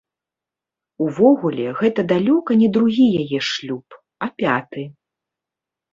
[1.07, 3.87] Увогуле, гэта далёка не другі яе шлюб,
[4.25, 4.83] а пяты.